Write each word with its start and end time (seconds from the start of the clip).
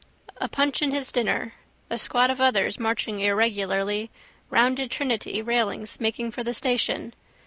A 0.37 0.49
punch 0.49 0.81
in 0.81 0.89
his 0.89 1.11
dinner. 1.11 1.53
A 1.91 1.97
squad 1.99 2.31
of 2.31 2.41
others, 2.41 2.79
marching 2.79 3.19
irregularly, 3.19 4.09
rounded 4.49 4.89
Trinity 4.89 5.43
railings 5.43 5.99
making 5.99 6.31
for 6.31 6.43
the 6.43 6.55
station. 6.55 7.13